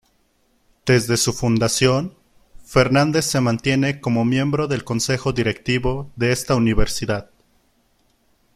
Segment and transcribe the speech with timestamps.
[0.83, 2.15] Desde su fundación,
[2.65, 7.29] Fernández se mantiene como miembro del Consejo Directivo de esta universidad.